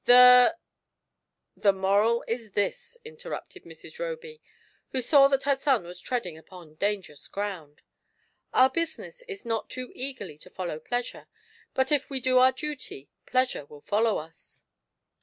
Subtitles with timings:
[0.05, 0.57] The
[1.55, 3.99] "—"The moral is this," interrupted Mrs.
[3.99, 4.41] Roby,
[4.93, 7.83] who saw that her son was treading upon dangerous ground:"
[8.51, 11.27] Our business is not too eagerly to follow pleasure,
[11.75, 14.63] but if we do our duty pleasure will follow us.